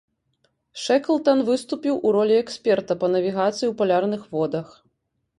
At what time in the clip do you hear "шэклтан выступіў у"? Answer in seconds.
0.83-2.13